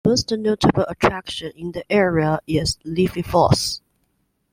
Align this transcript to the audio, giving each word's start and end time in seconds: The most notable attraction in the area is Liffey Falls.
The 0.03 0.09
most 0.09 0.31
notable 0.31 0.85
attraction 0.89 1.51
in 1.55 1.73
the 1.73 1.83
area 1.91 2.39
is 2.47 2.79
Liffey 2.83 3.21
Falls. 3.21 3.81